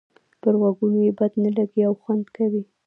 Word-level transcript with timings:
پر 0.41 0.53
غوږونو 0.59 0.99
یې 1.05 1.11
بد 1.19 1.31
نه 1.43 1.49
لګيږي 1.57 1.81
او 1.87 1.93
خوند 2.01 2.25
کوي. 2.35 2.63